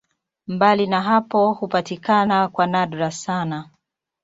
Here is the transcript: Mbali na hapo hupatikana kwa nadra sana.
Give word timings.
Mbali 0.47 0.87
na 0.87 1.01
hapo 1.01 1.53
hupatikana 1.53 2.47
kwa 2.47 2.67
nadra 2.67 3.11
sana. 3.11 3.69